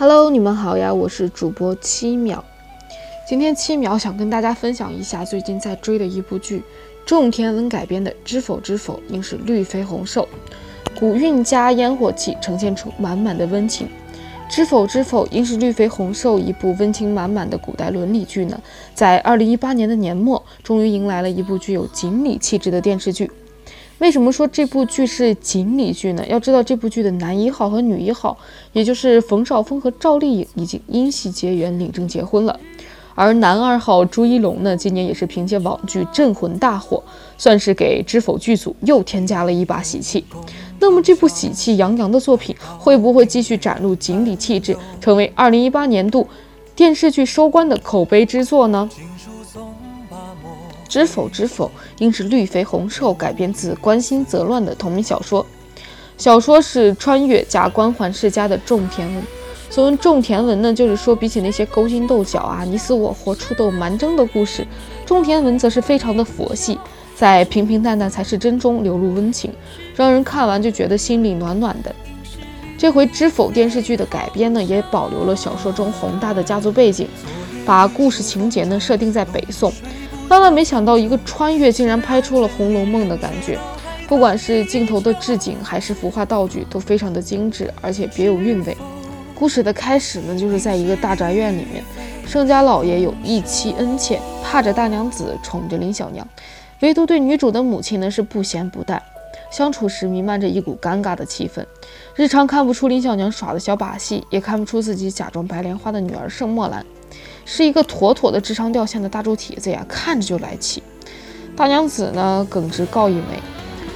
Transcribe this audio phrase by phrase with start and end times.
[0.00, 2.44] Hello，你们好呀，我是主播七秒。
[3.28, 6.62] 今天七秒想跟大家分享一下最近在追的一部剧，
[7.04, 10.22] 种田文改编的《知否知否，应是绿肥红瘦》，
[11.00, 13.88] 古韵加烟火气，呈现出满满的温情。
[14.48, 18.60] 知否知否，应是绿肥红瘦，一部温情满满的古代伦理剧呢，
[18.94, 23.28] 在二零一八年的年末，终于迎来了一部具有锦鲤气质的电视剧。
[23.98, 26.24] 为什么说这部剧是锦鲤剧呢？
[26.28, 28.36] 要知道这部剧的男一号和女一号，
[28.72, 32.58] 也就是冯绍峰和赵丽颖，已经因戏结缘，领证结婚了。
[33.16, 37.02] 而男二号朱一龙呢，今年也是凭借网剧《镇魂》大火，
[37.36, 40.24] 算是给知否剧组又添加了一把喜气。
[40.78, 46.24] 那么这部喜气洋洋的作品，会不会继续展露锦鲤气质，成为二零一八年度
[46.76, 48.88] 电视剧收官的口碑之作呢？
[50.88, 55.44] 知否知否，应是绿肥红瘦，改编自关心则乱的同名小说。
[56.16, 59.22] 小说是穿越加官宦世家的种田文。
[59.70, 64.66] 所谓种田文呢，就是说比起那些勾心斗角啊、你死我活、触斗蛮争的故事，
[65.04, 66.78] 种田文则是非常的佛系，
[67.14, 69.52] 在平平淡淡才是真中流露温情，
[69.94, 71.94] 让人看完就觉得心里暖暖的。
[72.78, 77.06] 这回知否电视剧的改编呢，也保留了小说中宏大的家族背景，
[77.66, 79.70] 把故事情节呢设定在北宋。
[80.28, 83.58] 万万没想到，一个穿越竟然拍出了《红楼梦》的感觉，
[84.06, 88.76] 不管是镜头的置景还是服化道具，都非常的精致，而且别有韵味。
[89.34, 91.82] 故事的开始呢，就是在一个大宅院里面，
[92.26, 96.28] 盛家老爷有一妻恩妾，怕着大娘子，宠着林小娘，
[96.80, 99.02] 唯独对女主的母亲呢是不咸不淡。
[99.50, 101.64] 相处时弥漫着一股尴尬的气氛，
[102.14, 106.84] 日常看不出林小娘耍的小把戏，也看不出自己假装白莲花的女儿盛墨兰
[107.50, 110.82] 是一个妥妥的智商掉线的大猪蹄子呀，看着就来气。
[111.56, 113.40] 大娘子呢耿直告一枚，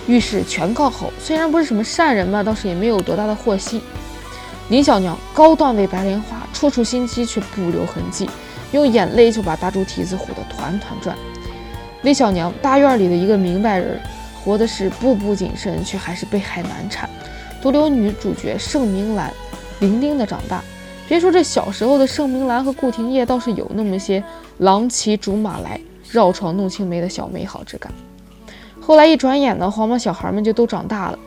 [0.06, 3.82] 遇事全靠吼，虽然不是什么善人嘛，倒是也没有多大的祸心。
[4.70, 8.26] 林小娘高段位白莲花，处处心机却不留痕迹，
[8.72, 11.14] 用眼泪就把大猪蹄子唬得团团转。
[12.02, 14.00] 魏小娘大院里的一个明白人，
[14.42, 17.08] 活的是步步谨慎，却还是被害难产，
[17.60, 19.30] 独留女主角盛明兰
[19.80, 20.64] 伶仃的长大。
[21.12, 24.24] 别说这小时候的盛明兰和顾廷烨，倒是有那么些
[24.60, 25.78] 郎骑竹马来，
[26.10, 27.92] 绕床弄青梅的小美好之感。
[28.80, 31.18] 后来一转眼呢，黄毛小孩们就都长大了。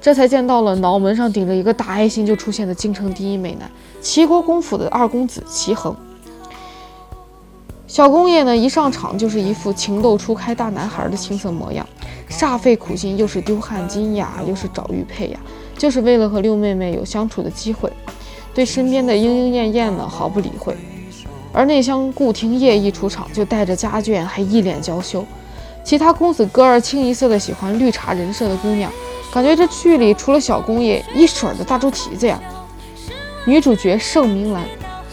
[0.00, 5.94] 这才见到了脑门上顶着一个大爱心就出现的京城第一美男齐国公府的二公子齐衡。
[7.86, 11.86] 小公爷呢，一上场就是一副情窦初开大男孩的青涩模样，
[12.28, 15.38] 煞费苦心，又是丢汗巾呀，又是找玉佩呀，
[15.76, 17.88] 就是为了和六妹妹有相处的机会，
[18.58, 20.76] 对身边的莺莺燕燕呢毫不理会。
[21.52, 25.24] 而内乡顾廷烨一出场就带着家眷，还一脸娇羞。
[25.84, 28.90] 其他公子哥儿清一色的喜欢绿茶人设的姑娘。
[29.32, 32.40] 感觉这剧里除了小公爷一水儿的大猪蹄子呀。
[33.46, 34.64] 女主角盛明兰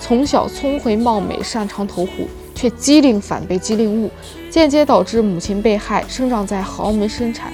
[0.01, 4.09] 从小聪慧貌美，擅长投壶，却机灵反被机灵误，
[4.49, 7.53] 间接导致母亲被害，生长在豪门生产。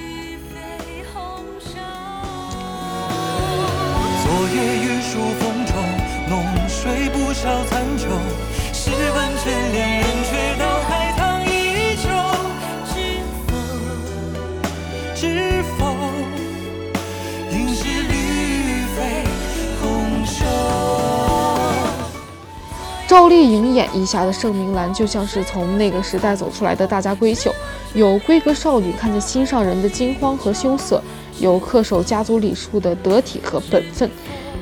[6.81, 8.07] 浓睡不消残酒。
[8.73, 12.09] 试问卷帘人，却道海棠依旧。
[12.87, 13.53] 知否？
[15.15, 15.85] 知否？
[17.51, 18.11] 应是绿
[18.95, 19.23] 肥
[19.81, 20.43] 红瘦
[23.07, 27.53] 赵丽颖演绎下的盛明兰，就像是从那个时代走出来的大家闺秀，
[27.93, 31.03] 有闺阁少女看着心上人的惊慌和羞涩，
[31.39, 34.09] 有恪守家族礼数的得体和本分，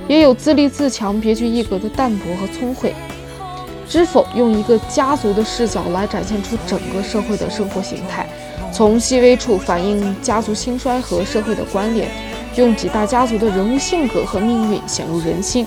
[0.10, 2.94] 也有自立自强、别具一格的淡泊和聪慧。
[3.88, 8.28] 知否用一个家族的视角来展现出整个社会的生活形态，
[8.74, 12.10] 从细微处反映家族兴衰和社会的关联，
[12.56, 15.66] 用几大家族的人物性格和命运显露人心。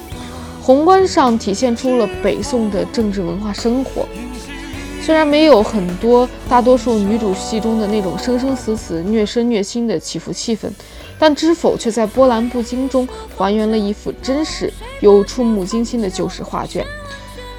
[0.61, 4.07] 宏观上体现出了北宋的政治文化生活，
[5.01, 10.69] 虽然没有很多大多数女主戏中的那种生生死死、虐身虐心的起伏气氛，
[11.23, 13.07] 但知否却在波澜不惊中
[13.37, 16.85] 还原了一幅真实又触目惊心的旧时画卷。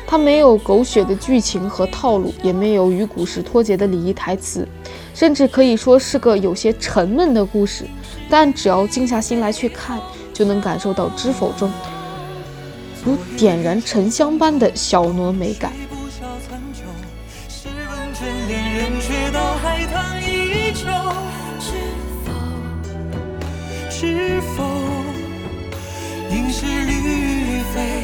[0.05, 4.67] 它没有狗血的剧情和套路，也没有与古时脱节的礼仪台词，
[5.13, 7.85] 甚至可以说是个有些沉闷的故事。
[8.29, 9.97] 但只要静下心来去看，
[10.33, 11.71] 就能感受到知否中。
[13.05, 15.71] 如点燃沉香般的小挪美感。
[21.61, 22.12] 是
[24.55, 24.63] 否
[26.31, 28.01] 应是绿肥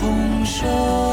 [0.00, 1.03] 红瘦？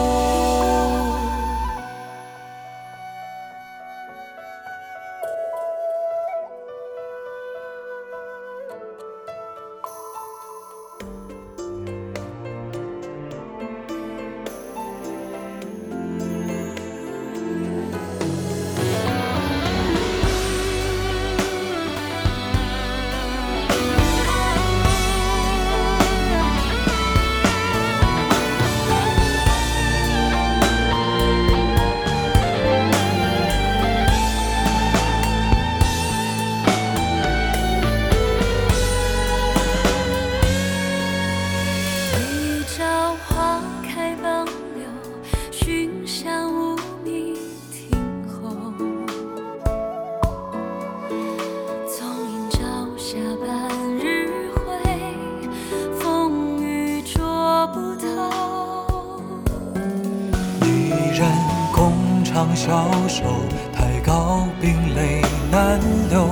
[61.21, 61.29] 人
[61.71, 63.23] 共长消瘦，
[63.71, 65.21] 太高冰泪
[65.51, 65.79] 难
[66.09, 66.27] 流。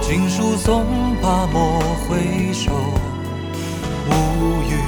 [0.00, 0.84] 锦书松
[1.20, 2.70] 罢莫回首，
[4.06, 4.85] 无语。